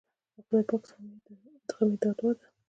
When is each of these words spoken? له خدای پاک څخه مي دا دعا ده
له 0.35 0.39
خدای 0.45 0.63
پاک 0.69 0.81
څخه 0.89 1.01
مي 1.07 1.17
دا 2.01 2.09
دعا 2.19 2.31
ده 2.39 2.47